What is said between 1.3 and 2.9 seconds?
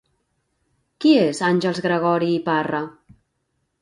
Àngels Gregori i Parra?